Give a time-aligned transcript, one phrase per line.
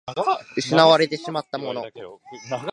[0.57, 1.83] 失われてしまったもの